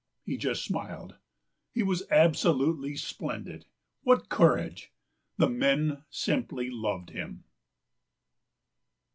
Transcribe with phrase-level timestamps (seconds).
[0.23, 1.17] He just smiled.
[1.71, 3.65] He was absolutely splendid.
[4.01, 4.91] What courage!
[5.37, 7.43] The men simply loved him."